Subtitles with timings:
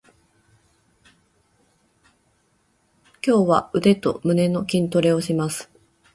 [3.23, 5.69] 今日は腕と胸の筋トレをします。